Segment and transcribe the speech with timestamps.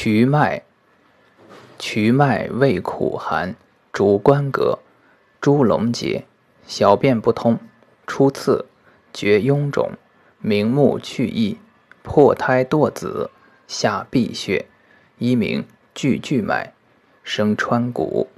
[0.00, 0.62] 渠脉，
[1.76, 3.56] 渠脉味苦寒，
[3.92, 4.78] 主关阁，
[5.40, 6.24] 诸龙结、
[6.68, 7.58] 小便不通、
[8.06, 8.66] 出刺、
[9.12, 9.90] 觉臃肿、
[10.38, 11.56] 明目去翳、
[12.04, 13.32] 破胎堕子、
[13.66, 14.66] 下闭血。
[15.18, 15.66] 一名
[15.96, 16.74] 巨巨脉，
[17.24, 18.28] 生川谷。